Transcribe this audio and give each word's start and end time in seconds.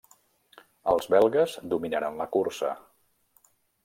Els 0.93 1.07
belgues 1.13 1.53
dominaren 1.73 2.17
la 2.21 2.27
cursa. 2.37 2.73